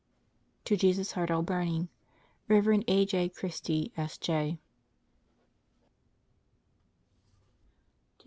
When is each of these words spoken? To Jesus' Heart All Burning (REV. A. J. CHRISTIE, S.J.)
To 0.65 0.75
Jesus' 0.75 1.11
Heart 1.11 1.29
All 1.29 1.43
Burning 1.43 1.87
(REV. 2.47 2.81
A. 2.87 3.05
J. 3.05 3.29
CHRISTIE, 3.29 3.91
S.J.) 3.95 4.59